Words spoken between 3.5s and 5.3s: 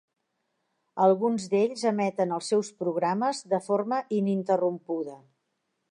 de forma ininterrompuda.